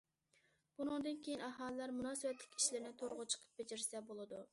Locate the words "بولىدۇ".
4.09-4.41